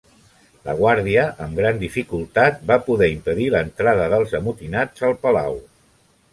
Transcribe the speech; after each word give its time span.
La 0.69 0.73
guàrdia, 0.79 1.25
amb 1.47 1.59
gran 1.61 1.77
dificultat, 1.83 2.59
va 2.73 2.79
poder 2.89 3.11
impedir 3.19 3.47
l'entrada 3.59 4.11
dels 4.17 4.37
amotinats 4.43 5.09
al 5.11 5.17
palau. 5.27 5.65